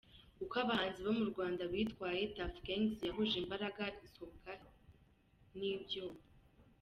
Uko 0.43 0.55
abahanzi 0.63 0.99
bo 1.05 1.13
mu 1.19 1.25
Rwanda 1.31 1.61
bitwaye; 1.71 2.21
Tuff 2.35 2.55
Gangs 2.65 2.99
yahuje 3.07 3.35
imbaraga 3.43 3.83
isobwa 4.05 4.51
n’ibyuma. 5.57 6.21